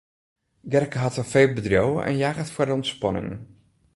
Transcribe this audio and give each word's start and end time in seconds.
Gerke 0.71 0.97
hat 1.03 1.17
in 1.21 1.29
feebedriuw 1.33 1.91
en 2.07 2.17
jaget 2.23 2.51
foar 2.53 2.67
de 2.67 2.75
ûntspanning. 2.77 3.31